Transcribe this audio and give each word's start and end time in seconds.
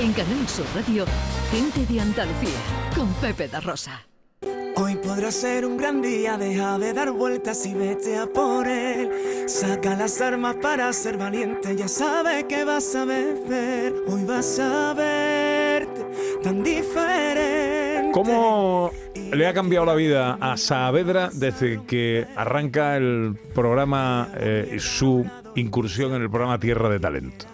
En 0.00 0.14
Canal 0.14 0.48
Sur 0.48 0.64
Radio, 0.74 1.04
Gente 1.50 1.84
de 1.92 2.00
Andalucía, 2.00 2.58
con 2.96 3.12
Pepe 3.20 3.48
da 3.48 3.60
Rosa. 3.60 4.06
Hoy 4.76 4.96
podrá 4.96 5.30
ser 5.30 5.66
un 5.66 5.76
gran 5.76 6.00
día, 6.00 6.38
deja 6.38 6.78
de 6.78 6.94
dar 6.94 7.10
vueltas 7.10 7.66
y 7.66 7.74
vete 7.74 8.16
a 8.16 8.26
por 8.26 8.66
él. 8.66 9.10
Saca 9.46 9.94
las 9.96 10.22
armas 10.22 10.56
para 10.62 10.90
ser 10.94 11.18
valiente, 11.18 11.76
ya 11.76 11.86
sabes 11.86 12.44
que 12.44 12.64
vas 12.64 12.94
a 12.94 13.04
ver. 13.04 13.94
Hoy 14.08 14.24
vas 14.24 14.58
a 14.58 14.94
verte 14.94 16.00
tan 16.42 16.62
diferente. 16.62 18.10
¿Cómo 18.14 18.92
le 19.14 19.46
ha 19.46 19.52
cambiado 19.52 19.84
la 19.84 19.94
vida 19.96 20.38
a 20.40 20.56
Saavedra 20.56 21.28
desde 21.30 21.82
que 21.84 22.26
arranca 22.36 22.96
el 22.96 23.38
programa, 23.54 24.30
eh, 24.38 24.78
su 24.80 25.26
incursión 25.56 26.14
en 26.14 26.22
el 26.22 26.30
programa 26.30 26.58
Tierra 26.58 26.88
de 26.88 26.98
Talento? 26.98 27.44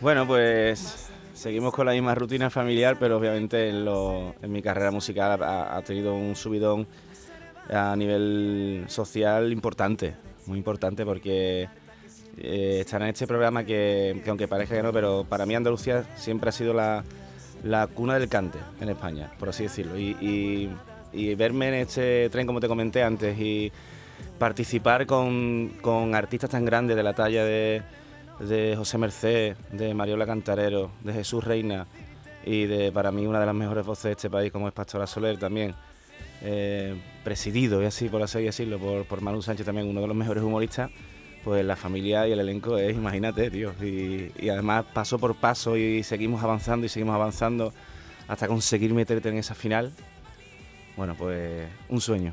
Bueno, 0.00 0.26
pues 0.26 1.04
seguimos 1.34 1.74
con 1.74 1.84
la 1.86 1.92
misma 1.92 2.14
rutina 2.14 2.48
familiar, 2.48 2.96
pero 2.98 3.18
obviamente 3.18 3.68
en, 3.68 3.84
lo- 3.84 4.34
mi 4.48 4.62
carrera 4.62 4.90
musical 4.90 5.42
ha, 5.42 5.82
tenido 5.82 6.14
un 6.14 6.34
subidón 6.34 6.86
a 7.70 7.94
nivel 7.96 8.84
social 8.88 9.52
importante, 9.52 10.14
muy 10.46 10.58
importante 10.58 11.04
porque 11.04 11.68
eh, 12.38 12.78
estar 12.80 13.02
en 13.02 13.08
este 13.08 13.26
programa 13.26 13.64
que, 13.64 14.20
que 14.22 14.30
aunque 14.30 14.48
parezca 14.48 14.76
que 14.76 14.82
no, 14.82 14.92
pero 14.92 15.24
para 15.28 15.44
mí 15.44 15.54
Andalucía 15.54 16.04
siempre 16.16 16.48
ha 16.48 16.52
sido 16.52 16.72
la, 16.72 17.04
cuna 17.94 18.18
del 18.18 18.28
cante 18.28 18.58
en 18.80 18.88
España, 18.88 19.30
por 19.38 19.48
así 19.48 19.64
decirlo. 19.64 19.98
Y, 19.98 20.70
verme 21.36 21.68
en 21.68 21.74
este 21.74 22.28
tren, 22.30 22.46
como 22.46 22.58
te 22.60 22.66
comenté 22.68 23.02
antes, 23.02 23.38
y 23.38 23.70
participar 24.38 25.06
con 25.06 26.12
artistas 26.14 26.50
tan 26.50 26.64
grandes 26.64 26.96
de 26.96 27.02
la 27.02 27.12
talla 27.12 27.44
de, 27.44 27.82
de 28.40 28.74
José 28.76 28.98
Merced, 28.98 29.56
de 29.72 29.94
Mariola 29.94 30.26
Cantarero, 30.26 30.90
de 31.02 31.12
Jesús 31.12 31.44
Reina 31.44 31.86
y 32.44 32.66
de 32.66 32.92
para 32.92 33.10
mí 33.10 33.26
una 33.26 33.40
de 33.40 33.46
las 33.46 33.54
mejores 33.54 33.86
voces 33.86 34.04
de 34.04 34.10
este 34.12 34.30
país 34.30 34.52
como 34.52 34.68
es 34.68 34.74
Pastora 34.74 35.06
Soler 35.06 35.38
también, 35.38 35.74
eh, 36.42 36.94
presidido 37.22 37.82
y 37.82 37.86
así 37.86 38.08
por 38.08 38.22
así 38.22 38.42
decirlo 38.42 38.78
por, 38.78 39.04
por 39.06 39.20
Manu 39.20 39.40
Sánchez 39.40 39.64
también, 39.64 39.88
uno 39.88 40.00
de 40.00 40.06
los 40.08 40.16
mejores 40.16 40.42
humoristas, 40.42 40.90
pues 41.42 41.64
la 41.64 41.76
familia 41.76 42.26
y 42.26 42.32
el 42.32 42.40
elenco 42.40 42.78
es, 42.78 42.96
imagínate, 42.96 43.50
tío, 43.50 43.72
y, 43.80 44.32
y 44.38 44.48
además 44.48 44.84
paso 44.92 45.18
por 45.18 45.34
paso 45.34 45.76
y 45.76 46.02
seguimos 46.02 46.42
avanzando 46.42 46.86
y 46.86 46.88
seguimos 46.88 47.14
avanzando 47.14 47.72
hasta 48.28 48.48
conseguir 48.48 48.94
meterte 48.94 49.28
en 49.28 49.38
esa 49.38 49.54
final. 49.54 49.92
Bueno, 50.96 51.14
pues 51.16 51.66
un 51.88 52.00
sueño. 52.00 52.32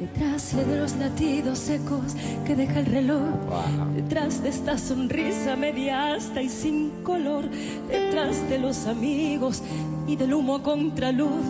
Detrás 0.00 0.54
de 0.54 0.78
los 0.78 0.96
latidos 0.96 1.58
secos 1.58 2.14
que 2.44 2.54
deja 2.54 2.80
el 2.80 2.86
reloj, 2.86 3.22
detrás 3.94 4.42
de 4.42 4.50
esta 4.50 4.76
sonrisa 4.76 5.56
media 5.56 6.14
asta 6.14 6.42
y 6.42 6.48
sin 6.50 6.90
color, 7.02 7.48
detrás 7.88 8.48
de 8.50 8.58
los 8.58 8.86
amigos 8.86 9.62
y 10.06 10.16
del 10.16 10.34
humo 10.34 10.56
a 10.56 10.62
contraluz, 10.62 11.44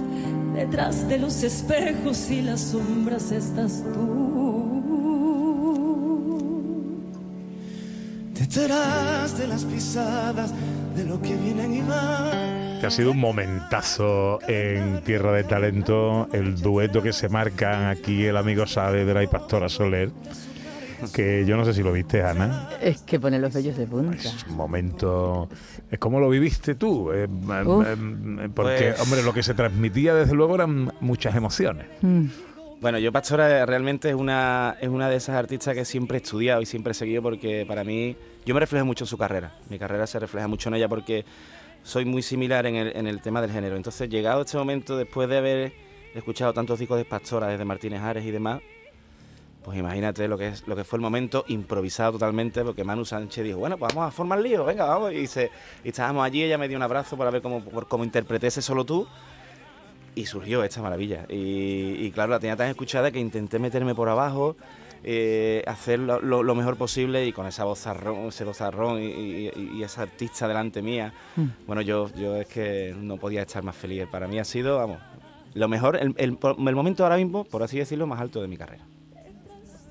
detrás 0.55 1.09
de 1.09 1.19
los 1.19 1.43
espejos 1.43 2.31
y 2.31 2.43
las 2.43 2.61
sombras 2.61 3.33
estás 3.33 3.83
tú. 3.93 4.47
Detrás 8.33 9.37
de 9.39 9.49
las 9.49 9.65
pisadas 9.65 10.53
de 10.95 11.05
lo 11.05 11.21
que 11.21 11.37
vienen 11.37 11.75
y 11.75 11.83
van. 11.83 12.56
Que 12.81 12.87
ha 12.87 12.91
sido 12.91 13.13
un 13.13 13.19
momentazo 13.19 14.39
en 14.47 15.03
Tierra 15.03 15.33
de 15.33 15.45
Talento, 15.45 16.29
el 16.33 16.61
dueto 16.61 17.03
que 17.03 17.13
se 17.13 17.29
marcan 17.29 17.85
aquí 17.87 18.25
el 18.27 18.37
amigo 18.37 18.67
Saavedra 18.67 19.23
y 19.23 19.27
Pastora 19.27 19.69
Soler, 19.71 20.11
que 21.15 21.45
yo 21.47 21.57
no 21.57 21.65
sé 21.65 21.73
si 21.73 21.83
lo 21.83 21.91
viste, 21.93 22.23
Ana. 22.23 22.69
Es 22.83 23.01
que 23.03 23.19
pone 23.19 23.39
los 23.39 23.55
vellos 23.55 23.77
de 23.79 23.87
punta. 23.87 24.17
Es 24.17 24.45
un 24.49 24.57
momento. 24.57 25.49
¿Cómo 25.99 26.21
lo 26.21 26.29
viviste 26.29 26.75
tú? 26.75 27.11
Eh, 27.13 27.25
eh, 27.25 27.63
Uf. 27.67 27.87
eh, 27.87 28.49
porque, 28.55 28.93
Pues- 28.95 29.01
hombre, 29.01 29.23
lo 29.23 29.33
que 29.33 29.43
se 29.43 29.55
transmitía 29.55 30.15
desde 30.15 30.35
luego 30.35 30.55
eran 30.57 30.93
muchas 31.01 31.35
emociones. 31.35 31.87
Mm. 32.03 32.27
Bueno, 32.83 32.99
yo 32.99 33.11
Pastora 33.11 33.65
realmente 33.65 34.11
es 34.11 34.15
una, 34.15 34.77
es 34.83 34.89
una 34.91 35.09
de 35.09 35.17
esas 35.17 35.37
artistas 35.37 35.75
que 35.75 35.87
siempre 35.87 36.19
he 36.19 36.21
estudiado 36.21 36.61
y 36.61 36.67
siempre 36.67 36.91
he 36.91 36.95
seguido 36.95 37.23
porque 37.23 37.65
para 37.67 37.85
mí, 37.85 38.17
yo 38.45 38.53
me 38.53 38.61
reflejo 38.61 38.85
mucho 38.85 39.05
en 39.05 39.09
su 39.09 39.17
carrera. 39.17 39.55
Mi 39.71 39.79
carrera 39.79 40.07
se 40.07 40.19
refleja 40.19 40.47
mucho 40.47 40.69
en 40.69 40.75
ella 40.75 40.87
porque 40.89 41.25
soy 41.87 42.05
muy 42.05 42.23
similar 42.23 42.67
en 42.67 42.75
el, 42.75 42.97
en 42.97 43.07
el 43.07 43.21
tema 43.21 43.41
del 43.41 43.53
género. 43.53 43.77
Entonces, 43.77 44.11
llegado 44.11 44.43
este 44.43 44.57
momento, 44.59 44.97
después 44.97 45.29
de 45.29 45.39
haber 45.39 45.73
escuchado 46.15 46.53
tantos 46.53 46.81
discos 46.81 46.99
de 46.99 47.05
Pastora, 47.05 47.47
desde 47.47 47.65
Martínez 47.65 48.03
Ares 48.03 48.25
y 48.25 48.33
demás, 48.33 48.61
pues 49.65 49.79
imagínate 49.79 50.27
lo 50.27 50.37
que 50.37 50.49
es 50.49 50.67
lo 50.67 50.75
que 50.75 50.83
fue 50.83 50.97
el 50.97 51.03
momento 51.03 51.45
improvisado 51.49 52.13
totalmente 52.13 52.63
porque 52.63 52.85
Manu 52.85 53.05
Sánchez 53.05 53.43
dijo 53.43 53.59
bueno 53.59 53.77
pues 53.77 53.93
vamos 53.93 54.07
a 54.07 54.13
formar 54.13 54.39
lío 54.39 54.65
venga 54.65 54.85
vamos 54.85 55.13
y, 55.13 55.27
se, 55.27 55.51
y 55.83 55.89
estábamos 55.89 56.25
allí 56.25 56.45
ella 56.45 56.57
me 56.57 56.69
dio 56.69 56.77
un 56.77 56.85
abrazo 56.85 57.17
para 57.17 57.33
ver 57.33 57.43
cómo 57.43 57.65
cómo 57.89 58.05
interpreté 58.05 58.47
ese 58.47 58.63
solo 58.63 58.85
tú 58.85 59.09
y 60.17 60.25
surgió 60.25 60.65
esta 60.65 60.83
maravilla. 60.83 61.27
Y 61.29 62.11
claro, 62.11 62.33
la 62.33 62.41
tenía 62.41 62.57
tan 62.57 62.69
escuchada 62.69 63.13
que 63.13 63.21
intenté 63.21 63.59
meterme 63.59 63.95
por 63.95 64.09
abajo, 64.09 64.57
eh, 65.09 65.63
hacer 65.69 66.01
lo, 66.01 66.21
lo- 66.21 66.43
lo 66.43 66.55
mejor 66.57 66.77
posible 66.77 67.25
y 67.25 67.33
con 67.33 67.47
esa 67.47 67.63
vozarrón, 67.65 68.27
ese 68.27 68.43
vozarrón 68.45 69.01
y, 69.01 69.07
y- 69.07 69.53
y 69.77 69.83
esa 69.85 70.03
artista 70.03 70.49
delante 70.49 70.83
mía. 70.83 71.13
Bueno, 71.67 71.81
yo, 71.81 72.11
yo 72.15 72.35
es 72.37 72.49
que 72.49 72.93
no 72.99 73.17
podía 73.17 73.43
estar 73.43 73.63
más 73.63 73.77
feliz. 73.77 74.07
Para 74.11 74.27
mí 74.27 74.39
ha 74.41 74.45
sido, 74.45 74.77
vamos, 74.79 74.99
lo 75.55 75.69
mejor, 75.69 75.97
el, 75.97 76.13
el- 76.19 76.37
el 76.43 76.75
momento 76.75 77.05
ahora 77.05 77.17
mismo, 77.17 77.45
por 77.45 77.63
así 77.63 77.79
decirlo, 77.79 78.07
más 78.09 78.21
alto 78.21 78.43
de 78.43 78.49
mi 78.49 78.57
carrera. 78.57 78.85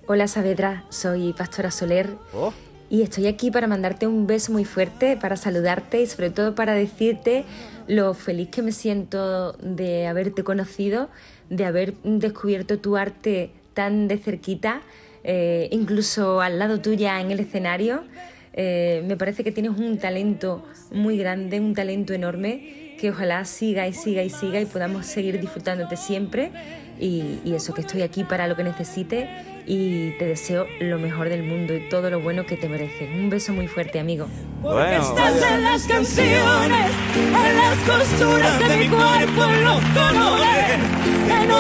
Hola 0.08 0.28
Saavedra, 0.28 0.84
soy 0.90 1.34
Pastora 1.34 1.72
Soler 1.72 2.10
Oh, 2.34 2.54
y 2.90 3.02
estoy 3.02 3.26
aquí 3.28 3.50
para 3.50 3.66
mandarte 3.68 4.06
un 4.06 4.28
beso 4.28 4.52
muy 4.52 4.64
fuerte, 4.66 5.18
para 5.18 5.36
saludarte 5.38 6.02
y 6.02 6.06
sobre 6.08 6.30
todo 6.30 6.54
para 6.54 6.74
decirte 6.74 7.44
lo 7.88 8.14
feliz 8.14 8.50
que 8.50 8.62
me 8.62 8.72
siento 8.72 9.54
de 9.54 10.06
haberte 10.08 10.44
conocido, 10.44 11.10
de 11.50 11.66
haber 11.66 11.94
descubierto 12.04 12.78
tu 12.80 12.98
arte 12.98 13.52
tan 13.76 14.08
de 14.08 14.18
cerquita, 14.18 14.82
eh, 15.24 15.68
incluso 15.72 16.42
al 16.42 16.58
lado 16.58 16.82
tuya 16.82 17.22
en 17.22 17.30
el 17.30 17.40
escenario. 17.40 18.06
Eh, 18.54 19.04
me 19.06 19.18
parece 19.18 19.44
que 19.44 19.52
tienes 19.52 19.78
un 19.78 20.00
talento 20.00 20.66
muy 20.90 21.18
grande, 21.18 21.60
un 21.60 21.76
talento 21.76 22.14
enorme, 22.14 22.96
que 23.00 23.12
ojalá 23.12 23.46
siga 23.46 23.88
y 23.88 23.94
siga 23.94 24.24
y 24.24 24.30
siga 24.32 24.60
y 24.60 24.66
podamos 24.66 25.06
seguir 25.06 25.40
disfrutándote 25.40 25.98
siempre. 25.98 26.52
Y, 27.00 27.40
y 27.44 27.54
eso, 27.54 27.74
que 27.74 27.82
estoy 27.82 28.02
aquí 28.02 28.24
para 28.24 28.48
lo 28.48 28.56
que 28.56 28.64
necesites 28.64 29.28
y 29.68 30.12
te 30.12 30.26
deseo 30.26 30.68
lo 30.80 31.00
mejor 31.00 31.30
del 31.30 31.44
mundo 31.44 31.74
y 31.76 31.90
todo 31.90 32.10
lo 32.10 32.20
bueno 32.22 32.46
que 32.46 32.56
te 32.56 32.70
mereces. 32.70 33.10
Un 33.10 33.30
beso 33.30 33.52
muy 33.54 33.68
fuerte, 33.68 34.00
amigo. 34.00 34.28
bueno, 34.62 35.02
Estás 35.02 35.42
en 35.52 35.64
las 35.64 35.84
canciones, 35.84 36.92
en 37.18 37.58
las 37.58 37.78
costuras 37.80 38.60
de 38.70 38.78
mi 38.78 38.88
cuerpo, 38.88 39.44
en 39.44 39.64
los 39.64 39.82
colores, 39.94 40.45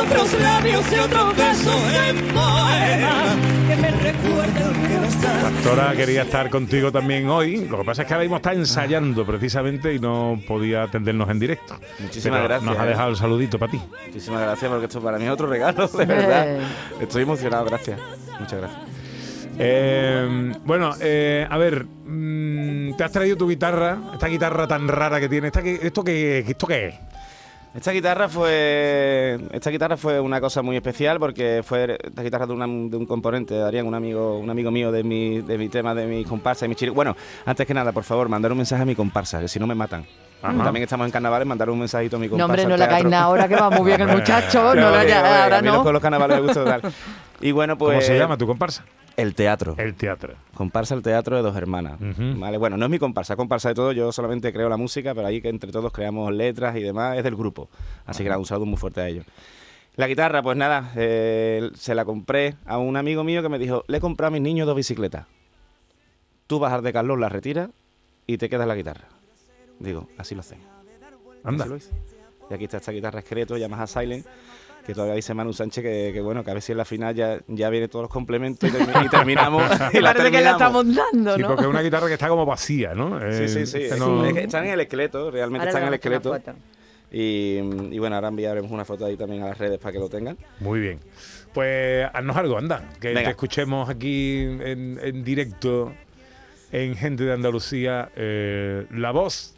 otros 0.01 0.33
labios 0.41 0.85
y 0.91 0.95
otros 0.99 1.35
besos 1.37 1.75
en 2.07 2.15
poema 2.27 3.35
que 3.67 3.75
me 3.77 3.91
recuerdan 3.91 4.73
que 4.87 4.95
no 4.99 5.03
estás. 5.05 5.43
Pastora 5.43 5.93
quería 5.95 6.21
estar 6.23 6.49
contigo 6.49 6.91
también 6.91 7.27
hoy. 7.29 7.65
Lo 7.69 7.79
que 7.79 7.83
pasa 7.83 8.01
es 8.03 8.07
que 8.07 8.13
ahora 8.13 8.23
mismo 8.23 8.37
está 8.37 8.53
ensayando 8.53 9.25
precisamente 9.25 9.93
y 9.93 9.99
no 9.99 10.39
podía 10.47 10.83
atendernos 10.83 11.29
en 11.29 11.39
directo. 11.39 11.77
Muchísimas 11.99 12.37
Pero 12.39 12.47
gracias. 12.49 12.71
Nos 12.71 12.79
ha 12.79 12.85
dejado 12.85 13.09
el 13.09 13.15
saludito 13.15 13.57
para 13.59 13.71
ti. 13.71 13.81
muchísimas 14.07 14.41
gracias 14.41 14.69
porque 14.69 14.85
esto 14.85 15.01
para 15.01 15.17
mí 15.17 15.25
es 15.25 15.31
otro 15.31 15.47
regalo, 15.47 15.87
de 15.87 16.05
verdad. 16.05 16.57
Estoy 16.99 17.23
emocionado, 17.23 17.65
gracias. 17.65 17.99
Muchas 18.39 18.59
gracias. 18.59 18.81
Eh, 19.57 20.51
bueno, 20.65 20.91
eh, 20.99 21.47
a 21.49 21.57
ver, 21.57 21.85
mm, 21.85 22.95
te 22.97 23.03
has 23.05 23.11
traído 23.11 23.37
tu 23.37 23.47
guitarra, 23.47 23.97
esta 24.13 24.27
guitarra 24.27 24.67
tan 24.67 24.87
rara 24.87 25.19
que 25.19 25.29
tiene. 25.29 25.47
¿Esta 25.47 25.63
que- 25.63 25.79
¿Esto 25.81 26.03
qué, 26.03 26.39
esto 26.39 26.67
qué 26.67 26.87
es? 26.89 26.95
Esta 27.75 27.91
guitarra 27.91 28.29
fue 28.29 29.37
esta 29.51 29.69
guitarra 29.69 29.97
fue 29.97 30.21
una 30.21 30.39
cosa 30.39 30.61
muy 30.61 30.77
especial 30.77 31.19
porque 31.19 31.61
fue 31.61 31.97
esta 32.01 32.23
guitarra 32.23 32.45
de, 32.47 32.53
una- 32.53 32.65
de 32.67 32.95
un 32.95 33.05
componente, 33.05 33.53
de 33.53 33.59
Darían, 33.59 33.85
un 33.85 33.93
amigo, 33.93 34.39
un 34.39 34.49
amigo 34.49 34.71
mío 34.71 34.93
de 34.93 35.03
mi, 35.03 35.41
de 35.41 35.57
mi 35.57 35.67
tema, 35.67 35.93
de 35.93 36.05
mi 36.05 36.23
comparsa 36.23 36.65
y 36.65 36.69
mi 36.69 36.75
chiri. 36.75 36.91
Bueno, 36.91 37.17
antes 37.45 37.67
que 37.67 37.73
nada, 37.73 37.91
por 37.91 38.05
favor, 38.05 38.29
mandar 38.29 38.51
un 38.53 38.59
mensaje 38.59 38.81
a 38.83 38.85
mi 38.85 38.95
comparsa, 38.95 39.41
que 39.41 39.49
si 39.49 39.59
no 39.59 39.67
me 39.67 39.75
matan. 39.75 40.05
Ajá. 40.41 40.63
También 40.63 40.83
estamos 40.83 41.05
en 41.05 41.11
carnavales, 41.11 41.45
mandar 41.45 41.69
un 41.69 41.79
mensajito 41.79 42.15
a 42.15 42.19
mi 42.19 42.29
comparsa. 42.29 42.47
No, 42.47 42.53
hombre, 42.63 42.65
no 42.65 42.77
le 42.77 42.87
caes 42.89 43.05
nada 43.05 43.23
ahora 43.23 43.47
que 43.49 43.55
va 43.55 43.69
muy 43.69 43.85
bien 43.87 43.99
el 44.01 44.07
muchacho. 44.07 44.73
No, 44.73 44.91
ya, 44.93 45.03
bien. 45.03 45.17
ahora 45.17 45.57
A 45.57 45.61
mí 45.61 45.67
no. 45.67 45.83
los, 45.83 45.91
los 45.93 46.01
carnavales 46.01 46.37
me 46.37 46.43
gusta 46.43 46.63
total. 46.63 46.81
Y 47.41 47.51
bueno, 47.51 47.77
pues... 47.77 47.95
¿Cómo 47.97 48.01
se 48.07 48.17
llama 48.17 48.37
tu 48.37 48.47
comparsa? 48.47 48.85
El 49.17 49.33
teatro. 49.33 49.75
El 49.77 49.95
teatro. 49.95 50.35
Comparsa 50.53 50.95
el 50.95 51.01
teatro 51.01 51.35
de 51.37 51.41
dos 51.41 51.55
hermanas. 51.55 51.97
Vale, 51.99 52.57
bueno, 52.57 52.77
no 52.77 52.85
es 52.85 52.91
mi 52.91 52.99
comparsa, 52.99 53.35
comparsa 53.35 53.69
de 53.69 53.75
todo, 53.75 53.91
yo 53.91 54.11
solamente 54.11 54.51
creo 54.51 54.69
la 54.69 54.77
música, 54.77 55.15
pero 55.15 55.27
ahí 55.27 55.41
que 55.41 55.49
entre 55.49 55.71
todos 55.71 55.91
creamos 55.91 56.33
letras 56.33 56.75
y 56.75 56.81
demás, 56.81 57.17
es 57.17 57.23
del 57.23 57.35
grupo. 57.35 57.69
Así 58.05 58.23
que 58.23 58.29
nada, 58.29 58.39
un 58.39 58.45
saludo 58.45 58.65
muy 58.65 58.77
fuerte 58.77 59.01
a 59.01 59.07
ellos. 59.07 59.25
La 59.95 60.07
guitarra, 60.07 60.43
pues 60.43 60.57
nada, 60.57 60.91
eh, 60.95 61.69
se 61.75 61.95
la 61.95 62.03
compré 62.03 62.55
a 62.65 62.77
un 62.77 62.97
amigo 62.97 63.23
mío 63.23 63.41
que 63.41 63.47
me 63.47 63.57
dijo, 63.57 63.85
le 63.87 63.97
he 63.97 64.01
comprado 64.01 64.27
a 64.27 64.31
mis 64.31 64.41
niños 64.41 64.67
dos 64.67 64.75
bicicletas. 64.75 65.25
Tú 66.47 66.59
bajas 66.59 66.83
de 66.83 66.91
Carlos, 66.91 67.17
la 67.17 67.29
retiras 67.29 67.69
y 68.27 68.37
te 68.37 68.49
quedas 68.49 68.67
la 68.67 68.75
guitarra. 68.75 69.07
Digo, 69.79 70.09
así 70.17 70.35
lo 70.35 70.41
hacemos. 70.41 70.65
Anda. 71.43 71.63
Así 71.63 71.69
lo 71.69 71.77
hice. 71.77 71.91
Y 72.49 72.53
aquí 72.53 72.65
está 72.65 72.77
esta 72.77 72.91
guitarra 72.91 73.19
esqueleto, 73.19 73.57
Yamaha 73.57 73.87
Silent, 73.87 74.25
que 74.85 74.93
todavía 74.93 75.15
dice 75.15 75.33
Manu 75.33 75.51
Sánchez 75.53 75.83
que, 75.83 76.11
que 76.13 76.21
bueno, 76.21 76.43
que 76.43 76.51
a 76.51 76.53
ver 76.53 76.61
si 76.61 76.71
en 76.73 76.77
la 76.77 76.85
final 76.85 77.15
ya, 77.15 77.39
ya 77.47 77.69
vienen 77.69 77.89
todos 77.89 78.03
los 78.03 78.11
complementos 78.11 78.69
y, 78.69 78.73
termi- 78.73 79.05
y 79.05 79.09
terminamos. 79.09 79.63
y 79.93 79.99
la 79.99 80.13
Parece 80.13 80.31
que 80.31 80.41
la 80.41 80.51
estamos 80.51 80.85
dando, 80.95 81.35
Sí, 81.35 81.41
¿no? 81.41 81.47
porque 81.47 81.63
es 81.63 81.67
una 81.67 81.81
guitarra 81.81 82.07
que 82.07 82.13
está 82.13 82.27
como 82.29 82.45
vacía, 82.45 82.93
¿no? 82.93 83.19
Sí, 83.31 83.47
sí, 83.47 83.59
Eh, 83.59 83.65
sí. 83.65 83.81
es 83.81 83.97
no- 83.99 84.21
que 84.33 84.41
están 84.43 84.65
en 84.65 84.71
el 84.73 84.81
esqueleto, 84.81 85.31
realmente 85.31 85.61
Ahora 85.61 85.69
están 85.69 85.81
en 85.83 85.87
el 85.89 85.93
esqueleto. 85.95 86.37
Y, 87.11 87.59
y 87.91 87.99
bueno, 87.99 88.15
ahora 88.15 88.27
enviaremos 88.27 88.71
una 88.71 88.83
foto 88.83 89.05
ahí 89.05 89.15
también 89.15 89.43
a 89.43 89.47
las 89.47 89.57
redes 89.57 89.79
para 89.79 89.93
que 89.93 89.99
lo 89.99 90.09
tengan. 90.09 90.37
Muy 90.59 90.79
bien. 90.79 90.99
Pues 91.53 92.07
haznos 92.13 92.35
algo, 92.35 92.57
anda. 92.57 92.89
Que 92.99 93.09
Venga. 93.09 93.23
te 93.23 93.29
escuchemos 93.29 93.89
aquí 93.89 94.39
en, 94.41 94.99
en 95.01 95.23
directo 95.23 95.93
en 96.71 96.95
Gente 96.95 97.23
de 97.23 97.31
Andalucía. 97.33 98.09
eh, 98.15 98.85
la 98.91 99.11
voz 99.11 99.54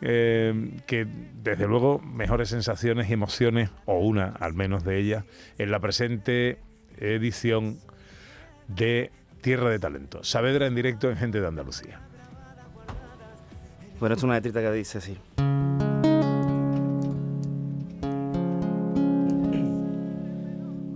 eh, 0.00 0.78
que 0.86 1.06
desde 1.42 1.66
luego 1.66 1.98
mejores 1.98 2.50
sensaciones 2.50 3.08
y 3.08 3.12
emociones, 3.12 3.70
o 3.84 3.98
una 3.98 4.34
al 4.40 4.54
menos 4.54 4.84
de 4.84 4.98
ellas, 4.98 5.24
en 5.58 5.70
la 5.70 5.80
presente 5.80 6.58
edición 6.98 7.78
de 8.68 9.10
Tierra 9.40 9.70
de 9.70 9.78
Talento. 9.78 10.24
Saavedra 10.24 10.66
en 10.66 10.74
directo 10.74 11.10
en 11.10 11.16
Gente 11.16 11.40
de 11.40 11.46
Andalucía. 11.46 12.00
Bueno, 14.00 14.14
esto 14.14 14.20
es 14.20 14.24
una 14.24 14.34
letrita 14.34 14.60
que 14.60 14.72
dice 14.72 14.98
así. 14.98 15.16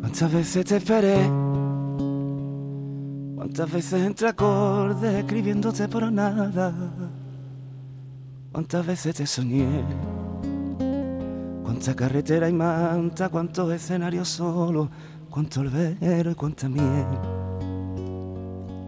¿Cuántas 0.01 0.33
veces 0.33 0.67
te 0.67 0.77
esperé? 0.77 1.17
¿Cuántas 3.37 3.73
veces 3.73 4.03
entre 4.03 4.29
acordes 4.29 5.15
escribiéndote 5.15 5.89
por 5.89 6.13
nada? 6.13 6.73
¿Cuántas 8.53 8.85
veces 8.85 9.15
te 9.15 9.27
soñé? 9.27 9.85
¿Cuánta 11.63 11.95
carretera 11.95 12.49
y 12.49 12.53
manta? 12.53 13.29
¿Cuántos 13.29 13.73
escenarios 13.73 14.29
solos? 14.29 14.89
¿Cuánto 15.31 15.61
albero 15.61 16.33
y 16.33 16.35
cuánta 16.35 16.69
miel? 16.69 17.07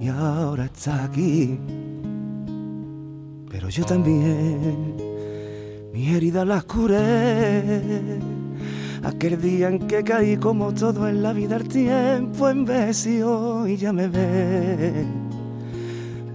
Y 0.00 0.08
ahora 0.08 0.64
está 0.64 1.04
aquí. 1.04 1.60
Pero 3.48 3.68
yo 3.68 3.84
también, 3.84 4.96
mi 5.92 6.08
herida 6.08 6.44
la 6.44 6.62
curé. 6.62 8.18
Aquel 9.04 9.40
día 9.40 9.68
en 9.68 9.86
que 9.86 10.02
caí 10.02 10.36
como 10.38 10.74
todo 10.74 11.08
en 11.08 11.22
la 11.22 11.32
vida 11.32 11.56
el 11.56 11.68
tiempo 11.68 12.48
envejeció 12.48 13.68
y 13.68 13.76
ya 13.76 13.92
me 13.92 14.08
ve. 14.08 15.21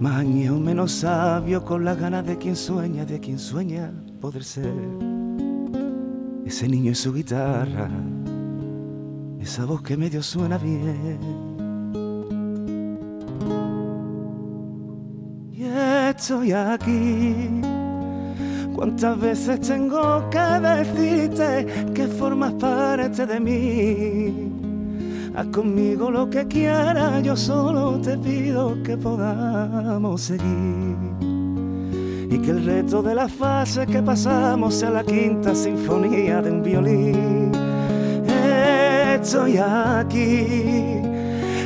Más 0.00 0.20
añejo, 0.20 0.60
menos 0.60 0.92
sabio 0.92 1.64
con 1.64 1.84
las 1.84 1.98
ganas 1.98 2.24
de 2.24 2.38
quien 2.38 2.54
sueña, 2.54 3.04
de 3.04 3.18
quien 3.18 3.38
sueña 3.38 3.92
poder 4.20 4.44
ser. 4.44 4.72
Ese 6.46 6.68
niño 6.68 6.92
y 6.92 6.94
su 6.94 7.12
guitarra, 7.12 7.90
esa 9.40 9.64
voz 9.64 9.82
que 9.82 9.96
medio 9.96 10.22
suena 10.22 10.56
bien. 10.56 11.18
Y 15.52 15.64
estoy 15.64 16.52
aquí. 16.52 17.60
¿Cuántas 18.76 19.18
veces 19.18 19.60
tengo 19.60 20.30
que 20.30 20.38
decirte 20.38 21.66
que 21.92 22.06
formas 22.06 22.54
parte 22.54 23.26
de 23.26 23.40
mí? 23.40 24.47
Haz 25.38 25.46
conmigo 25.52 26.10
lo 26.10 26.28
que 26.28 26.48
quieras, 26.48 27.22
yo 27.22 27.36
solo 27.36 28.00
te 28.00 28.18
pido 28.18 28.82
que 28.82 28.96
podamos 28.96 30.20
seguir. 30.20 30.96
Y 32.28 32.38
que 32.38 32.50
el 32.50 32.64
reto 32.64 33.04
de 33.04 33.14
la 33.14 33.28
fase 33.28 33.86
que 33.86 34.02
pasamos 34.02 34.74
sea 34.74 34.90
la 34.90 35.04
quinta 35.04 35.54
sinfonía 35.54 36.42
de 36.42 36.50
un 36.50 36.60
violín. 36.60 37.52
Estoy 39.14 39.58
aquí. 39.58 41.02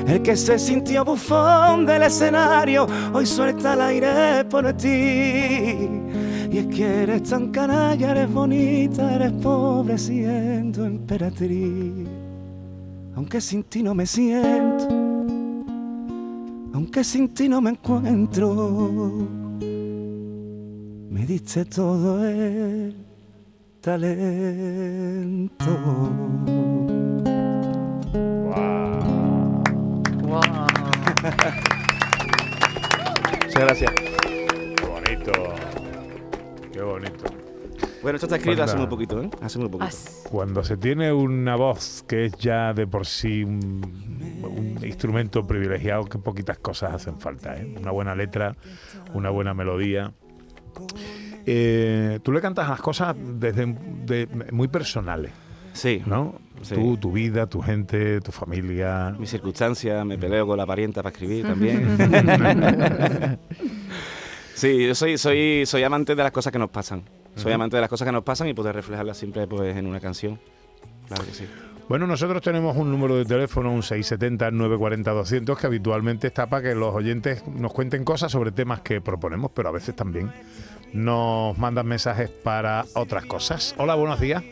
El 0.06 0.20
que 0.22 0.36
se 0.36 0.58
sintió 0.58 1.02
bufón 1.02 1.86
del 1.86 2.02
escenario, 2.02 2.86
hoy 3.14 3.24
suelta 3.24 3.72
el 3.72 3.80
aire 3.80 4.44
por 4.50 4.70
ti. 4.74 5.88
Y 6.50 6.58
es 6.58 6.66
que 6.66 7.04
eres 7.04 7.22
tan 7.22 7.50
canalla, 7.50 8.10
eres 8.10 8.30
bonita, 8.30 9.14
eres 9.14 9.32
pobre 9.32 9.96
siendo 9.96 10.84
emperatriz. 10.84 12.21
Aunque 13.14 13.40
sin 13.40 13.64
ti 13.64 13.82
no 13.82 13.94
me 13.94 14.06
siento, 14.06 14.88
aunque 16.72 17.04
sin 17.04 17.34
ti 17.34 17.48
no 17.48 17.60
me 17.60 17.70
encuentro, 17.70 19.28
me 21.10 21.26
diste 21.26 21.64
todo 21.66 22.24
el 22.26 22.96
talento. 23.80 25.66
Guau. 30.22 30.66
Muchas 33.42 33.54
gracias. 33.54 33.92
Qué 34.22 34.74
bonito. 34.86 35.32
Qué 36.72 36.82
bonito. 36.82 37.41
Bueno, 38.02 38.16
esto 38.16 38.26
está 38.26 38.36
escrito 38.36 38.62
hace 38.64 38.76
muy 38.76 38.86
poquito, 38.88 39.22
¿eh? 39.22 39.30
Hace 39.40 39.58
muy 39.58 39.68
poquito. 39.68 39.84
As- 39.88 40.24
Cuando 40.28 40.64
se 40.64 40.76
tiene 40.76 41.12
una 41.12 41.54
voz 41.56 42.04
que 42.08 42.26
es 42.26 42.32
ya 42.36 42.72
de 42.74 42.86
por 42.86 43.06
sí 43.06 43.44
un, 43.44 43.80
un 44.42 44.84
instrumento 44.84 45.46
privilegiado, 45.46 46.04
que 46.04 46.18
poquitas 46.18 46.58
cosas 46.58 46.94
hacen 46.94 47.18
falta. 47.20 47.56
¿eh? 47.56 47.74
Una 47.80 47.92
buena 47.92 48.14
letra, 48.16 48.56
una 49.14 49.30
buena 49.30 49.54
melodía. 49.54 50.12
Eh, 51.46 52.18
tú 52.22 52.32
le 52.32 52.40
cantas 52.40 52.68
las 52.68 52.80
cosas 52.80 53.14
desde 53.18 53.66
de- 53.66 54.28
muy 54.52 54.68
personales, 54.68 55.30
Sí, 55.72 56.02
¿no? 56.06 56.34
Sí. 56.62 56.74
Tú, 56.74 56.96
tu 56.96 57.10
vida, 57.12 57.46
tu 57.46 57.60
gente, 57.62 58.20
tu 58.20 58.30
familia. 58.30 59.14
mis 59.18 59.30
circunstancias, 59.30 60.04
me 60.06 60.16
peleo 60.18 60.46
con 60.46 60.56
la 60.58 60.66
parienta 60.66 61.02
para 61.02 61.12
escribir 61.12 61.44
también. 61.46 61.96
sí, 64.54 64.86
yo 64.86 64.94
soy, 64.94 65.18
soy, 65.18 65.64
soy 65.66 65.82
amante 65.82 66.14
de 66.14 66.22
las 66.22 66.30
cosas 66.32 66.52
que 66.52 66.58
nos 66.58 66.70
pasan. 66.70 67.02
Soy 67.36 67.52
amante 67.52 67.76
de 67.76 67.80
las 67.80 67.90
cosas 67.90 68.06
que 68.06 68.12
nos 68.12 68.24
pasan 68.24 68.48
y 68.48 68.54
poder 68.54 68.74
reflejarlas 68.74 69.16
siempre 69.16 69.46
pues, 69.46 69.76
en 69.76 69.86
una 69.86 70.00
canción. 70.00 70.38
Claro 71.08 71.24
que 71.24 71.32
sí. 71.32 71.46
Bueno, 71.88 72.06
nosotros 72.06 72.40
tenemos 72.42 72.76
un 72.76 72.90
número 72.90 73.16
de 73.16 73.24
teléfono, 73.24 73.72
un 73.72 73.82
670-940-200, 73.82 75.56
que 75.56 75.66
habitualmente 75.66 76.28
está 76.28 76.46
para 76.46 76.62
que 76.62 76.74
los 76.74 76.94
oyentes 76.94 77.46
nos 77.48 77.72
cuenten 77.72 78.04
cosas 78.04 78.32
sobre 78.32 78.52
temas 78.52 78.80
que 78.80 79.00
proponemos, 79.00 79.50
pero 79.52 79.68
a 79.68 79.72
veces 79.72 79.94
también 79.96 80.32
nos 80.92 81.58
mandan 81.58 81.86
mensajes 81.86 82.30
para 82.30 82.84
otras 82.94 83.26
cosas. 83.26 83.74
Hola, 83.78 83.94
buenos 83.94 84.20
días. 84.20 84.42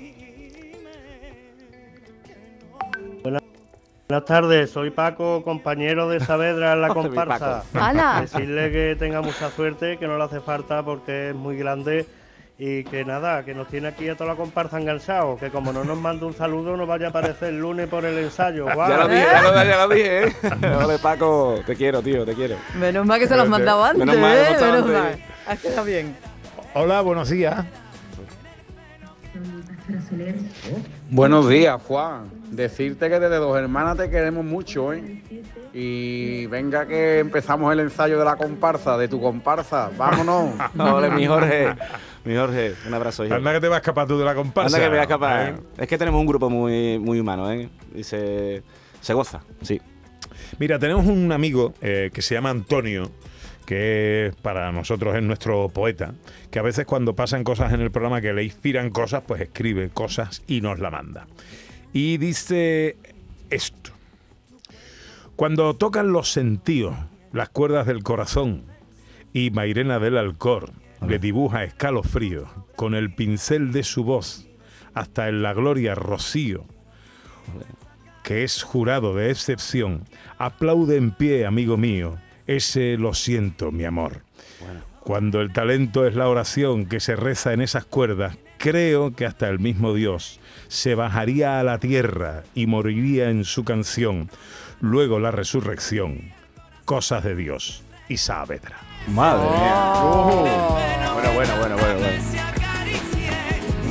Buenas 4.10 4.24
tardes, 4.26 4.70
soy 4.70 4.90
Paco, 4.90 5.44
compañero 5.44 6.08
de 6.08 6.18
Saavedra 6.18 6.72
en 6.72 6.80
la 6.80 6.88
comparsa. 6.94 7.62
Decirle 8.20 8.72
que 8.72 8.96
tenga 8.98 9.22
mucha 9.22 9.50
suerte, 9.50 9.98
que 9.98 10.08
no 10.08 10.18
le 10.18 10.24
hace 10.24 10.40
falta 10.40 10.84
porque 10.84 11.30
es 11.30 11.34
muy 11.36 11.56
grande 11.56 12.06
y 12.62 12.84
que 12.84 13.06
nada, 13.06 13.42
que 13.42 13.54
nos 13.54 13.68
tiene 13.68 13.88
aquí 13.88 14.06
a 14.10 14.14
toda 14.14 14.32
la 14.32 14.36
comparsa 14.36 14.78
enganchados, 14.78 15.40
que 15.40 15.48
como 15.48 15.72
no 15.72 15.82
nos 15.82 15.96
manda 15.96 16.26
un 16.26 16.34
saludo 16.34 16.76
no 16.76 16.86
vaya 16.86 17.06
a 17.06 17.08
aparecer 17.08 17.48
el 17.48 17.58
lunes 17.58 17.88
por 17.88 18.04
el 18.04 18.18
ensayo. 18.18 18.66
Ya 18.66 18.98
lo 18.98 19.08
dije, 19.08 19.22
ya 19.32 19.42
lo, 19.42 19.64
ya 19.64 19.86
lo 19.86 19.94
dije, 19.94 20.26
¿eh? 20.26 20.32
Ole, 20.84 20.98
Paco, 20.98 21.58
te 21.64 21.74
quiero, 21.74 22.02
tío, 22.02 22.26
te 22.26 22.34
quiero. 22.34 22.56
Menos 22.78 23.06
mal 23.06 23.18
que 23.18 23.26
se 23.26 23.34
los 23.34 23.48
mandaba 23.48 23.88
antes, 23.88 24.04
Menos 24.04 24.20
mal, 24.20 24.36
¿eh? 24.36 24.56
Menos 24.60 24.62
antes. 24.74 24.92
mal. 24.92 25.18
Ha 25.46 25.56
quedado 25.56 25.84
bien. 25.86 26.14
Hola, 26.74 27.00
buenos 27.00 27.30
días. 27.30 27.64
Buenos 31.08 31.48
días, 31.48 31.80
Juan. 31.88 32.39
Decirte 32.50 33.08
que 33.08 33.20
desde 33.20 33.36
Dos 33.36 33.56
Hermanas 33.56 33.96
te 33.96 34.10
queremos 34.10 34.44
mucho, 34.44 34.92
¿eh? 34.92 35.22
Y 35.72 36.46
venga 36.46 36.86
que 36.86 37.20
empezamos 37.20 37.72
el 37.72 37.80
ensayo 37.80 38.18
de 38.18 38.24
la 38.24 38.36
comparsa, 38.36 38.98
de 38.98 39.06
tu 39.06 39.20
comparsa. 39.20 39.90
Vámonos. 39.96 40.54
Ole, 40.78 41.10
mi 41.10 41.26
Jorge. 41.26 41.74
Mi 42.24 42.34
Jorge, 42.34 42.74
un 42.86 42.94
abrazo, 42.94 43.24
hijo. 43.24 43.34
Anda 43.34 43.52
que 43.52 43.60
te 43.60 43.68
vas 43.68 43.76
a 43.76 43.80
escapar 43.80 44.08
tú 44.08 44.18
de 44.18 44.24
la 44.24 44.34
comparsa. 44.34 44.76
Anda 44.76 44.78
que 44.78 44.90
me 44.90 44.96
voy 44.96 44.98
a 44.98 45.02
escapar. 45.02 45.48
¿eh? 45.48 45.54
Es 45.78 45.88
que 45.88 45.96
tenemos 45.96 46.20
un 46.20 46.26
grupo 46.26 46.50
muy, 46.50 46.98
muy 46.98 47.20
humano, 47.20 47.50
¿eh? 47.52 47.68
Y 47.94 48.02
se, 48.02 48.62
se 49.00 49.14
goza, 49.14 49.40
sí. 49.62 49.80
Mira, 50.58 50.78
tenemos 50.78 51.06
un 51.06 51.30
amigo 51.30 51.74
eh, 51.80 52.10
que 52.12 52.20
se 52.20 52.34
llama 52.34 52.50
Antonio, 52.50 53.10
que 53.64 54.32
para 54.42 54.72
nosotros 54.72 55.14
es 55.14 55.22
nuestro 55.22 55.68
poeta, 55.68 56.14
que 56.50 56.58
a 56.58 56.62
veces 56.62 56.84
cuando 56.84 57.14
pasan 57.14 57.44
cosas 57.44 57.72
en 57.72 57.80
el 57.80 57.92
programa 57.92 58.20
que 58.20 58.32
le 58.32 58.42
inspiran 58.42 58.90
cosas, 58.90 59.22
pues 59.24 59.40
escribe 59.40 59.90
cosas 59.90 60.42
y 60.48 60.60
nos 60.60 60.80
la 60.80 60.90
manda. 60.90 61.26
Y 61.92 62.18
dice 62.18 62.96
esto. 63.50 63.90
Cuando 65.36 65.74
tocan 65.74 66.12
los 66.12 66.30
sentidos, 66.30 66.94
las 67.32 67.48
cuerdas 67.48 67.86
del 67.86 68.02
corazón, 68.02 68.64
y 69.32 69.50
Mairena 69.50 69.98
del 69.98 70.18
Alcor 70.18 70.72
le 71.06 71.18
dibuja 71.18 71.64
escalofrío 71.64 72.46
con 72.76 72.94
el 72.94 73.14
pincel 73.14 73.72
de 73.72 73.84
su 73.84 74.04
voz 74.04 74.46
hasta 74.94 75.28
en 75.28 75.42
la 75.42 75.54
gloria 75.54 75.94
rocío, 75.94 76.64
que 78.22 78.44
es 78.44 78.62
jurado 78.62 79.14
de 79.14 79.30
excepción, 79.30 80.04
aplaude 80.38 80.96
en 80.96 81.12
pie, 81.12 81.46
amigo 81.46 81.76
mío, 81.76 82.18
ese 82.46 82.96
lo 82.96 83.14
siento, 83.14 83.72
mi 83.72 83.84
amor. 83.84 84.22
Cuando 85.00 85.40
el 85.40 85.52
talento 85.52 86.06
es 86.06 86.14
la 86.14 86.28
oración 86.28 86.86
que 86.86 87.00
se 87.00 87.16
reza 87.16 87.52
en 87.52 87.62
esas 87.62 87.84
cuerdas, 87.84 88.36
creo 88.60 89.14
que 89.16 89.24
hasta 89.24 89.48
el 89.48 89.58
mismo 89.58 89.94
Dios 89.94 90.38
se 90.68 90.94
bajaría 90.94 91.58
a 91.58 91.64
la 91.64 91.78
tierra 91.78 92.44
y 92.54 92.66
moriría 92.66 93.30
en 93.30 93.44
su 93.44 93.64
canción. 93.64 94.30
Luego 94.80 95.18
la 95.18 95.30
resurrección, 95.30 96.32
cosas 96.84 97.24
de 97.24 97.34
Dios 97.34 97.82
y 98.08 98.18
Saavedra. 98.18 98.76
Madre 99.08 99.48
mía. 99.50 99.92
Oh. 99.96 100.46
Bueno, 101.14 101.32
bueno, 101.32 101.56
bueno, 101.58 101.76
bueno, 101.76 101.96
bueno. 101.98 102.06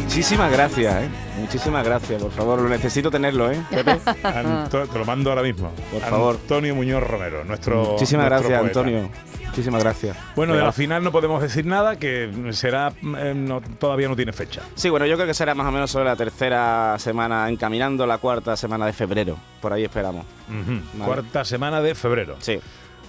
Muchísimas 0.03 0.51
gracias, 0.51 1.03
¿eh? 1.03 1.09
Muchísimas 1.49 1.83
gracias, 1.83 2.21
por 2.21 2.31
favor. 2.31 2.61
Lo 2.61 2.69
necesito 2.69 3.09
tenerlo, 3.09 3.51
¿eh? 3.51 3.59
Pepe. 3.71 3.97
Anto- 4.23 4.85
te 4.87 4.99
lo 4.99 5.03
mando 5.05 5.31
ahora 5.31 5.41
mismo. 5.41 5.71
Por 5.91 6.01
favor. 6.01 6.35
Antonio 6.39 6.75
Muñoz 6.75 7.01
Romero, 7.01 7.43
nuestro. 7.43 7.85
Muchísimas 7.93 8.29
nuestro 8.29 8.49
gracias, 8.49 8.73
poeta. 8.73 8.79
Antonio. 8.99 9.09
Muchísimas 9.47 9.83
gracias. 9.83 10.15
Bueno, 10.35 10.53
de 10.53 10.61
la 10.61 10.71
final 10.71 11.03
no 11.03 11.11
podemos 11.11 11.41
decir 11.41 11.65
nada, 11.65 11.95
que 11.97 12.29
será. 12.51 12.93
eh, 13.17 13.33
no- 13.35 13.61
todavía 13.79 14.07
no 14.07 14.15
tiene 14.15 14.31
fecha. 14.31 14.61
Sí, 14.75 14.89
bueno, 14.89 15.07
yo 15.07 15.15
creo 15.15 15.25
que 15.25 15.33
será 15.33 15.55
más 15.55 15.65
o 15.65 15.71
menos 15.71 15.89
sobre 15.89 16.05
la 16.05 16.15
tercera 16.15 16.95
semana, 16.99 17.49
encaminando 17.49 18.05
la 18.05 18.19
cuarta 18.19 18.55
semana 18.55 18.85
de 18.85 18.93
febrero. 18.93 19.35
Por 19.59 19.73
ahí 19.73 19.83
esperamos. 19.85 20.27
Vale. 20.47 21.03
Cuarta 21.03 21.43
semana 21.45 21.81
de 21.81 21.95
febrero. 21.95 22.35
Sí. 22.41 22.59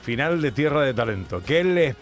Final 0.03 0.41
de 0.41 0.51
Tierra 0.51 0.81
de 0.81 0.95
Talento. 0.95 1.43
¿Qué 1.45 1.63
les 1.63 1.95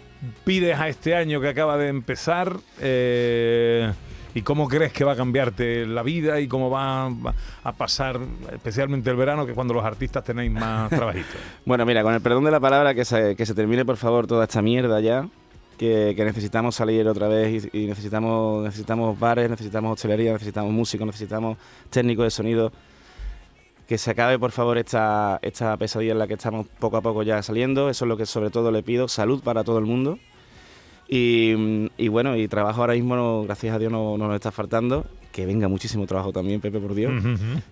pides 0.45 0.79
a 0.79 0.87
este 0.89 1.17
año 1.17 1.41
que 1.41 1.49
acaba 1.49 1.77
de 1.77 1.89
empezar? 1.89 2.53
Eh, 2.81 3.91
¿Y 4.39 4.43
cómo 4.43 4.69
crees 4.69 4.93
que 4.93 5.03
va 5.03 5.15
a 5.15 5.17
cambiarte 5.17 5.85
la 5.85 6.05
vida 6.05 6.39
y 6.39 6.47
cómo 6.47 6.71
va, 6.71 7.07
a 7.65 7.73
pasar, 7.73 8.21
especialmente 8.53 9.11
el 9.11 9.17
verano, 9.17 9.45
que 9.45 9.51
es 9.51 9.55
cuando 9.57 9.75
los 9.75 9.85
artistas 9.85 10.23
tenéis 10.23 10.53
más 10.53 10.89
trabajitos? 10.97 11.35
Bueno, 11.65 11.85
mira, 11.85 12.05
con 12.05 12.15
el 12.15 12.21
perdón 12.21 12.45
de 12.45 12.53
la 12.53 12.61
palabra, 12.61 12.95
que 12.95 13.05
se, 13.05 13.35
que 13.35 13.45
se 13.45 13.53
termine 13.53 13.85
por 13.85 13.97
favor 13.97 14.29
toda 14.29 14.45
esta 14.45 14.63
mierda 14.63 15.01
ya. 15.01 15.29
Que, 15.77 16.15
que 16.17 16.25
necesitamos 16.25 16.77
salir 16.77 17.09
otra 17.09 17.27
vez 17.27 17.69
y, 17.73 17.79
y 17.83 17.87
necesitamos, 17.87 18.63
necesitamos 18.63 19.19
bares, 19.19 19.51
necesitamos 19.51 19.95
hostelería, 19.95 20.33
necesitamos 20.33 20.73
músicos, 20.73 21.05
necesitamos 21.05 21.59
técnicos 21.91 22.25
de 22.25 22.31
sonido. 22.31 22.73
Que 23.89 23.99
se 23.99 24.13
acabe 24.13 24.39
por 24.39 24.53
favor 24.53 24.79
esta, 24.79 25.41
esta 25.43 25.77
pesadilla 25.77 26.13
en 26.13 26.19
la 26.21 26.29
que 26.29 26.35
estamos 26.35 26.69
poco 26.79 26.97
a 26.97 27.01
poco 27.01 27.25
ya 27.25 27.43
saliendo. 27.43 27.91
Eso 27.91 28.05
es 28.05 28.09
lo 28.09 28.17
que 28.17 28.25
sobre 28.25 28.51
todo 28.51 28.71
le 28.71 28.85
pido. 28.85 29.09
Salud 29.09 29.43
para 29.43 29.65
todo 29.65 29.79
el 29.79 29.85
mundo. 29.85 30.21
Y, 31.09 31.89
y 31.97 32.09
bueno, 32.09 32.37
y 32.37 32.49
trabajo 32.49 32.83
ahora 32.83 32.93
mismo, 32.95 33.17
no- 33.17 33.43
gracias 33.45 33.75
a 33.75 33.79
Dios, 33.79 33.91
no, 33.91 34.19
no 34.19 34.27
nos 34.27 34.35
está 34.35 34.51
faltando. 34.53 35.07
Que 35.33 35.47
venga 35.47 35.69
muchísimo 35.69 36.05
trabajo 36.07 36.33
también, 36.33 36.61
Pepe, 36.61 36.81
por 36.81 36.95
Dios 36.95 37.13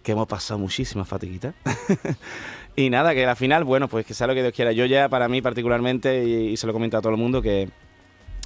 que 0.03 0.13
hemos 0.13 0.29
pasado 0.29 0.59
muchísimas 0.61 1.09
fatiguitas. 1.09 1.55
y 2.77 2.91
nada, 2.91 3.15
que 3.15 3.27
la 3.27 3.35
final, 3.35 3.65
bueno, 3.65 3.89
pues 3.89 4.07
que 4.07 4.15
sea 4.15 4.27
lo 4.27 4.35
que 4.35 4.43
Dios 4.43 4.55
quiera. 4.55 4.73
Yo 4.73 4.85
ya, 4.85 5.09
para 5.09 5.29
mí 5.29 5.43
particularmente, 5.43 6.25
y, 6.27 6.33
y 6.53 6.57
se 6.57 6.67
lo 6.67 6.73
comento 6.73 6.97
a 6.97 7.01
todo 7.01 7.13
el 7.13 7.19
mundo, 7.19 7.43
que, 7.43 7.69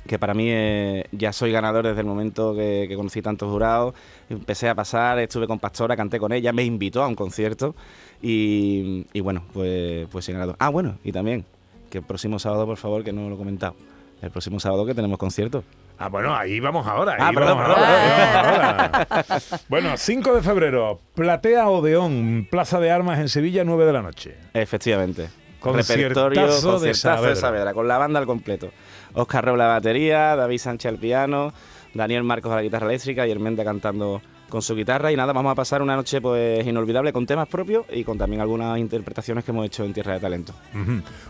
que 0.07 0.19
para 0.19 0.33
mí 0.33 0.47
eh, 0.49 1.05
ya 1.13 1.33
soy 1.33 1.53
ganador 1.53 1.87
desde 1.87 2.01
el 2.01 2.07
momento 2.07 2.55
que, 2.55 2.87
que 2.89 2.97
conocí 2.97 3.21
tantos 3.21 3.51
jurados. 3.51 3.95
Empecé 4.31 4.69
a 4.71 4.75
pasar, 4.75 5.19
estuve 5.19 5.47
con 5.47 5.59
Pastora, 5.59 5.97
canté 5.97 6.19
con 6.19 6.33
ella, 6.33 6.53
me 6.53 6.65
invitó 6.65 7.03
a 7.03 7.07
un 7.09 7.15
concierto. 7.15 7.75
Y, 8.23 9.07
y 9.13 9.21
bueno, 9.21 9.43
pues, 9.53 10.07
pues 10.11 10.25
soy 10.25 10.33
ganador. 10.35 10.57
Ah, 10.59 10.71
bueno, 10.71 10.99
y 11.05 11.13
también, 11.13 11.45
que 11.91 11.99
el 11.99 12.05
próximo 12.05 12.39
sábado, 12.39 12.65
por 12.65 12.77
favor, 12.79 13.05
que 13.05 13.13
no 13.13 13.29
lo 13.29 13.35
he 13.35 13.39
comentado. 13.39 13.75
El 14.23 14.31
próximo 14.31 14.61
sábado 14.61 14.85
que 14.85 14.95
tenemos 14.95 15.19
concierto. 15.19 15.65
Ah, 15.99 16.09
bueno, 16.09 16.35
ahí 16.35 16.61
vamos 16.61 16.87
ahora. 16.87 17.17
Ah, 17.19 17.29
ahí 17.29 17.35
perdón, 17.35 17.59
vamos 17.59 17.75
perdón, 17.75 17.89
ahora, 17.89 19.07
vamos 19.07 19.23
ahora. 19.23 19.61
Bueno, 19.69 19.97
5 19.97 20.35
de 20.35 20.43
febrero, 20.43 21.00
Platea 21.15 21.69
Odeón, 21.69 22.47
Plaza 22.50 22.81
de 22.81 22.91
Armas 22.91 23.19
en 23.19 23.29
Sevilla, 23.29 23.65
9 23.65 23.87
de 23.87 23.93
la 23.93 24.03
noche. 24.03 24.37
Efectivamente. 24.53 25.29
Repertorio, 25.62 26.41
de 26.41 26.47
conciertazo 26.47 26.81
de 26.81 26.95
Saavedra. 26.95 27.37
Saavedra, 27.37 27.75
con 27.75 27.87
la 27.89 27.99
banda 27.99 28.19
al 28.19 28.27
completo. 28.27 28.71
Oscar 29.12 29.45
Robles 29.45 29.59
la 29.59 29.73
batería, 29.73 30.37
David 30.37 30.59
Sánchez 30.59 30.91
al 30.91 30.99
piano, 30.99 31.53
Daniel 31.95 32.23
Marcos 32.23 32.53
a 32.53 32.57
la 32.57 32.62
guitarra 32.62 32.87
eléctrica 32.87 33.27
y 33.27 33.31
Hermenda 33.31 33.65
cantando 33.65 34.23
con 34.50 34.61
su 34.61 34.75
guitarra. 34.75 35.11
Y 35.11 35.16
nada, 35.16 35.33
vamos 35.33 35.50
a 35.50 35.54
pasar 35.54 35.80
una 35.80 35.97
noche 35.97 36.21
pues 36.21 36.66
inolvidable 36.66 37.12
con 37.12 37.26
temas 37.26 37.49
propios 37.49 37.87
y 37.90 38.04
con 38.04 38.19
también 38.19 38.42
algunas 38.42 38.78
interpretaciones 38.78 39.45
que 39.45 39.52
hemos 39.52 39.64
hecho 39.64 39.85
en 39.85 39.95
Tierra 39.95 40.14
de 40.14 40.21
Talento. 40.21 40.52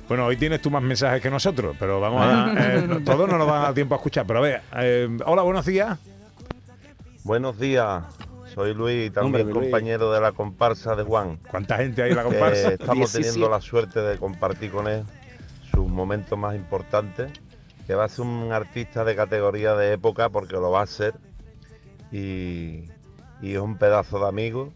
Bueno, 0.09 0.27
hoy 0.27 0.37
tienes 0.37 0.61
tú 0.61 0.71
más 0.71 0.83
mensajes 0.83 1.23
que 1.23 1.31
nosotros, 1.31 1.77
pero 1.79 2.01
vamos 2.01 2.23
a. 2.25 2.55
eh, 2.59 3.01
todos 3.05 3.29
no 3.29 3.39
nos 3.39 3.47
van 3.47 3.59
a 3.59 3.65
dar 3.67 3.75
tiempo 3.75 3.95
a 3.95 3.99
escuchar. 3.99 4.27
Pero 4.27 4.41
a 4.41 4.43
ver, 4.43 4.63
eh, 4.77 5.19
hola, 5.25 5.43
buenos 5.43 5.67
días. 5.67 5.99
Buenos 7.23 7.59
días, 7.59 8.03
soy 8.55 8.73
Luis, 8.73 9.13
también 9.13 9.27
Hombre, 9.27 9.45
mi 9.45 9.53
Luis. 9.53 9.65
compañero 9.67 10.11
de 10.11 10.21
la 10.21 10.33
comparsa 10.33 10.97
de 10.97 11.03
Juan. 11.03 11.39
¿Cuánta 11.51 11.77
gente 11.77 12.03
hay 12.03 12.11
en 12.11 12.17
la 12.17 12.25
comparsa? 12.25 12.73
estamos 12.73 13.13
17. 13.13 13.23
teniendo 13.23 13.51
la 13.51 13.61
suerte 13.61 14.01
de 14.01 14.17
compartir 14.17 14.71
con 14.71 14.89
él 14.89 15.05
sus 15.71 15.87
momentos 15.87 16.39
más 16.39 16.57
importantes, 16.57 17.31
que 17.87 17.95
va 17.95 18.05
a 18.05 18.09
ser 18.09 18.25
un 18.25 18.51
artista 18.53 19.05
de 19.05 19.15
categoría 19.15 19.75
de 19.75 19.93
época 19.93 20.31
porque 20.31 20.55
lo 20.55 20.71
va 20.71 20.83
a 20.83 20.87
ser 20.87 21.15
y, 22.11 22.85
y 23.43 23.55
es 23.55 23.59
un 23.59 23.77
pedazo 23.77 24.19
de 24.19 24.29
amigo, 24.29 24.73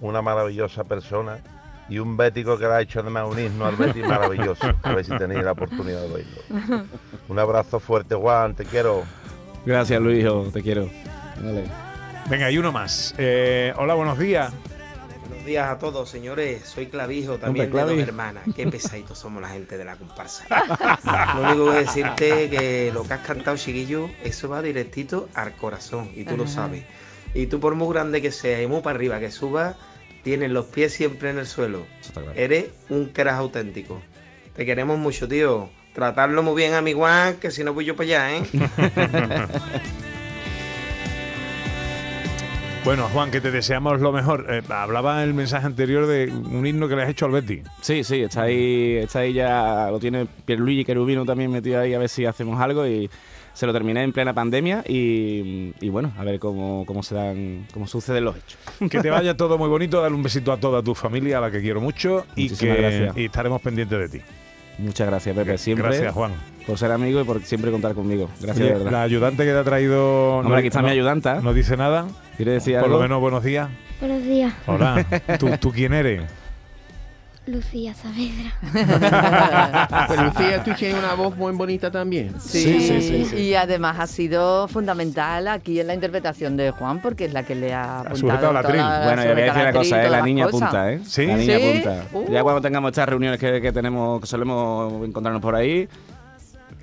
una 0.00 0.22
maravillosa 0.22 0.84
persona 0.84 1.40
y 1.88 1.98
un 1.98 2.16
bético 2.16 2.58
que 2.58 2.66
le 2.66 2.74
ha 2.74 2.80
hecho 2.80 3.00
además 3.00 3.28
un 3.30 3.38
himno 3.38 3.66
al 3.66 3.76
Betis 3.76 4.06
maravilloso. 4.06 4.66
A 4.82 4.92
ver 4.92 5.04
si 5.04 5.16
tenéis 5.16 5.44
la 5.44 5.52
oportunidad 5.52 6.02
de 6.02 6.14
oírlo. 6.14 6.84
Un 7.28 7.38
abrazo 7.38 7.78
fuerte, 7.78 8.14
Juan, 8.14 8.54
te 8.54 8.64
quiero. 8.64 9.04
Gracias 9.64 10.00
Luis, 10.00 10.26
te 10.52 10.62
quiero. 10.62 10.88
Dale. 11.40 11.64
Venga, 12.28 12.46
hay 12.46 12.58
uno 12.58 12.72
más. 12.72 13.14
Eh, 13.18 13.72
hola, 13.76 13.94
buenos 13.94 14.18
días. 14.18 14.52
Buenos 15.28 15.46
días 15.46 15.68
a 15.68 15.78
todos, 15.78 16.08
señores. 16.08 16.64
Soy 16.64 16.86
Clavijo, 16.86 17.38
también 17.38 17.70
de 17.70 17.80
dos 17.80 17.98
hermanas. 17.98 18.42
Qué 18.54 18.66
pesaditos 18.70 19.18
somos 19.18 19.40
la 19.40 19.48
gente 19.48 19.78
de 19.78 19.84
la 19.84 19.96
comparsa. 19.96 20.44
Lo 21.36 21.48
único 21.48 21.70
que 21.70 21.78
decirte 21.78 22.50
que 22.50 22.90
lo 22.92 23.04
que 23.04 23.14
has 23.14 23.20
cantado, 23.20 23.56
chiquillo, 23.56 24.10
eso 24.24 24.48
va 24.48 24.60
directito 24.60 25.28
al 25.34 25.54
corazón, 25.54 26.10
y 26.16 26.24
tú 26.24 26.36
lo 26.36 26.48
sabes. 26.48 26.84
Y 27.36 27.46
tú, 27.48 27.60
por 27.60 27.74
muy 27.74 27.92
grande 27.92 28.22
que 28.22 28.32
sea 28.32 28.62
y 28.62 28.66
muy 28.66 28.80
para 28.80 28.96
arriba 28.96 29.20
que 29.20 29.30
subas, 29.30 29.76
tienes 30.22 30.50
los 30.50 30.64
pies 30.66 30.92
siempre 30.92 31.30
en 31.30 31.38
el 31.38 31.46
suelo. 31.46 31.86
Eso 32.00 32.08
está 32.08 32.22
claro. 32.22 32.38
Eres 32.38 32.66
un 32.88 33.06
crash 33.06 33.34
auténtico. 33.34 34.00
Te 34.54 34.64
queremos 34.64 34.98
mucho, 34.98 35.28
tío. 35.28 35.68
Tratarlo 35.92 36.42
muy 36.42 36.56
bien 36.56 36.72
a 36.72 36.80
mi 36.80 36.94
Juan, 36.94 37.36
que 37.36 37.50
si 37.50 37.62
no 37.62 37.74
voy 37.74 37.84
yo 37.84 37.94
para 37.94 38.28
allá, 38.28 38.36
¿eh? 38.38 38.42
Bueno, 42.86 43.08
Juan, 43.08 43.32
que 43.32 43.40
te 43.40 43.50
deseamos 43.50 44.00
lo 44.00 44.12
mejor. 44.12 44.46
Eh, 44.48 44.62
hablaba 44.68 45.20
en 45.20 45.28
el 45.28 45.34
mensaje 45.34 45.66
anterior 45.66 46.06
de 46.06 46.30
un 46.30 46.64
himno 46.64 46.86
que 46.86 46.94
le 46.94 47.02
has 47.02 47.08
hecho 47.08 47.26
al 47.26 47.32
Betty. 47.32 47.60
Sí, 47.80 48.04
sí, 48.04 48.22
está 48.22 48.42
ahí, 48.42 48.98
está 48.98 49.18
ahí 49.18 49.32
ya, 49.32 49.88
lo 49.90 49.98
tiene 49.98 50.28
Pierluigi 50.44 50.84
Querubino 50.84 51.24
también 51.24 51.50
metido 51.50 51.80
ahí 51.80 51.94
a 51.94 51.98
ver 51.98 52.08
si 52.08 52.24
hacemos 52.24 52.60
algo 52.60 52.86
y 52.86 53.10
se 53.56 53.66
lo 53.66 53.72
terminé 53.72 54.02
en 54.02 54.12
plena 54.12 54.34
pandemia 54.34 54.84
y, 54.86 55.72
y 55.80 55.88
bueno, 55.88 56.12
a 56.18 56.24
ver 56.24 56.38
cómo, 56.38 56.84
cómo 56.84 57.02
se 57.02 57.14
dan, 57.14 57.66
cómo 57.72 57.86
suceden 57.86 58.22
los 58.26 58.36
hechos. 58.36 58.58
Que 58.90 59.00
te 59.00 59.08
vaya 59.08 59.34
todo 59.34 59.56
muy 59.56 59.68
bonito. 59.70 60.02
Dale 60.02 60.14
un 60.14 60.22
besito 60.22 60.52
a 60.52 60.58
toda 60.58 60.82
tu 60.82 60.94
familia, 60.94 61.38
a 61.38 61.40
la 61.40 61.50
que 61.50 61.62
quiero 61.62 61.80
mucho. 61.80 62.26
Y, 62.36 62.42
Muchísimas 62.50 62.76
que, 62.76 62.82
gracias. 62.82 63.16
y 63.16 63.24
estaremos 63.24 63.62
pendientes 63.62 63.98
de 63.98 64.18
ti. 64.18 64.24
Muchas 64.78 65.06
gracias, 65.06 65.34
Pepe, 65.34 65.56
siempre 65.56 65.88
Gracias, 65.88 66.12
Juan. 66.12 66.32
por 66.66 66.76
ser 66.76 66.92
amigo 66.92 67.18
y 67.18 67.24
por 67.24 67.40
siempre 67.40 67.70
contar 67.70 67.94
conmigo. 67.94 68.28
Gracias, 68.42 68.58
Oye, 68.58 68.66
de 68.66 68.74
verdad. 68.74 68.92
la 68.92 69.02
ayudante 69.04 69.44
que 69.46 69.50
te 69.52 69.56
ha 69.58 69.64
traído. 69.64 70.36
Hombre, 70.36 70.58
aquí 70.58 70.66
está 70.68 70.82
mi 70.82 70.90
ayudanta. 70.90 71.40
No 71.40 71.54
dice 71.54 71.78
nada. 71.78 72.06
¿Quiere 72.36 72.52
decir 72.52 72.74
Por 72.74 72.84
algo? 72.84 72.96
lo 72.98 73.02
menos 73.02 73.20
buenos 73.22 73.42
días. 73.42 73.70
Buenos 74.00 74.22
días, 74.22 74.52
Hola. 74.66 75.06
¿Tú, 75.38 75.48
tú 75.58 75.72
quién 75.72 75.94
eres? 75.94 76.20
Lucía 77.46 77.94
Saavedra. 77.94 78.52
Pero 80.08 80.24
Lucía, 80.24 80.64
tú 80.64 80.72
tienes 80.74 80.98
una 80.98 81.14
voz 81.14 81.36
muy 81.36 81.52
bonita 81.52 81.90
también. 81.90 82.34
Sí, 82.40 82.80
sí, 82.80 83.00
sí, 83.00 83.24
sí. 83.24 83.36
y 83.36 83.54
además 83.54 83.96
ha 84.00 84.06
sido 84.08 84.66
fundamental 84.66 85.46
aquí 85.46 85.78
en 85.78 85.86
la 85.86 85.94
interpretación 85.94 86.56
de 86.56 86.72
Juan 86.72 87.00
porque 87.00 87.26
es 87.26 87.32
la 87.32 87.44
que 87.44 87.54
le 87.54 87.72
ha 87.72 88.00
apuntado 88.00 88.16
sujetado 88.16 88.52
la 88.52 88.62
tril. 88.62 88.82
Bueno, 88.82 89.24
yo 89.24 89.32
voy 89.32 89.42
a 89.42 89.44
decir 89.44 89.62
una 89.62 89.72
cosa, 89.72 90.04
¿eh? 90.04 90.10
la 90.10 90.22
niña 90.22 90.44
cosas. 90.46 90.62
apunta, 90.62 90.92
¿eh? 90.92 91.00
¿Sí? 91.06 91.26
La 91.26 91.36
niña 91.36 91.56
¿Sí? 91.58 91.68
apunta. 91.68 92.04
Uh. 92.12 92.32
Ya 92.32 92.42
cuando 92.42 92.60
tengamos 92.60 92.90
estas 92.90 93.08
reuniones 93.08 93.38
que, 93.38 93.60
que 93.60 93.72
tenemos, 93.72 94.20
que 94.20 94.26
solemos 94.26 95.06
encontrarnos 95.06 95.40
por 95.40 95.54
ahí, 95.54 95.88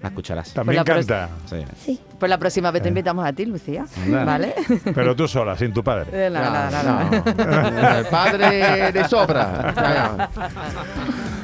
la 0.04 0.10
escucharás. 0.10 0.54
También 0.54 0.76
la 0.78 0.84
pro- 0.84 0.96
canta. 0.96 1.30
Sí. 1.50 1.56
Sí, 1.84 2.00
Pues 2.20 2.30
la 2.30 2.38
próxima 2.38 2.70
vez 2.72 2.84
te 2.84 2.90
invitamos 2.90 3.26
a 3.26 3.34
ti, 3.34 3.46
Lucía. 3.46 3.86
¿Vale? 4.08 4.54
Pero 4.94 5.16
tú 5.16 5.28
sola, 5.28 5.58
sin 5.58 5.74
tu 5.74 5.84
padre. 5.84 6.10
Eh, 6.12 6.30
no, 6.30 6.40
no, 6.44 6.70
no, 6.72 7.10
no. 7.10 7.98
El 7.98 8.06
padre 8.06 8.92
de 8.92 9.08
sobra. 9.08 10.30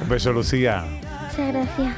Un 0.03 0.09
beso, 0.09 0.31
Lucía. 0.31 0.83
muchas 0.85 1.47
gracias. 1.53 1.95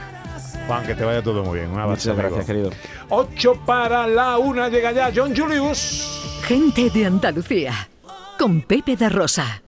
Juan, 0.68 0.86
que 0.86 0.94
te 0.96 1.04
vaya 1.04 1.22
todo 1.24 1.44
muy 1.44 1.60
bien. 1.60 1.72
Un 1.72 1.80
abrazo. 1.80 2.12
Muchas 2.12 2.16
gracias, 2.18 2.46
querido. 2.46 2.70
8 3.10 3.62
para 3.66 4.06
la 4.08 4.38
una 4.38 4.70
llega 4.70 4.92
ya 4.92 5.12
John 5.14 5.36
Julius. 5.36 6.40
Gente 6.44 6.90
de 6.92 7.06
Andalucía. 7.08 7.74
Con 8.38 8.62
Pepe 8.62 8.96
da 8.96 9.10
Rosa. 9.10 9.62